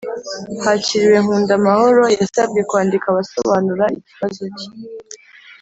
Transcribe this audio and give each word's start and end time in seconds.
Hakiriwe 0.63 1.17
Nkundamahoro 1.23 2.03
yasabwe 2.19 2.59
kwandika 2.69 3.07
asobanura 3.23 3.85
ikibazo 3.97 4.43
cye 4.57 4.67